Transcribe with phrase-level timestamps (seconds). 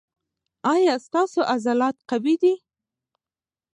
[0.73, 2.53] ایا ستاسو عضلات قوي دي؟